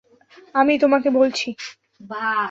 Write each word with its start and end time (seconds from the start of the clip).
আমিই 0.55 0.79
তোমাকে 0.79 1.09
বলছি। 1.09 1.47